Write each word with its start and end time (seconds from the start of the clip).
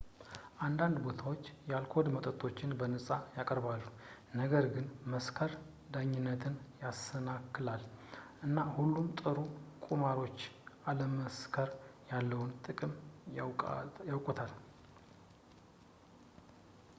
አንዳንድ 0.65 0.95
ቦታዎች 1.05 1.43
የአልኮል 1.69 2.07
መጠጦችን 2.13 2.71
በነፃ 2.79 3.07
ያቀርባሉ 3.35 3.83
ነገር 4.39 4.65
ግን 4.75 4.85
መስከር 5.13 5.51
ዳኝነትን 5.95 6.55
ያሰናክላል 6.85 7.83
እና 8.47 8.57
ሁሉም 8.79 9.07
ጥሩ 9.21 9.37
ቁማርተኞች 9.87 10.39
አለመስከር 10.91 11.69
ያለውን 12.13 12.51
ጥቅም 12.67 12.95
ያውቁታል 14.11 14.53